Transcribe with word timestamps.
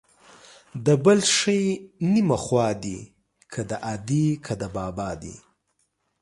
د 0.85 0.87
بل 1.05 1.19
ښې 1.35 1.61
نيمه 2.13 2.37
خوا 2.45 2.67
دي، 2.83 2.99
که 3.51 3.61
د 3.69 3.71
ادې 3.93 4.27
که 4.45 4.53
د 4.61 4.63
بابا 4.75 5.09
دي. 5.21 5.35